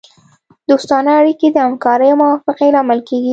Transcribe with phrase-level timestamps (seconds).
[0.69, 3.29] دوستانه اړیکې د همکارۍ او موافقې لامل کیږي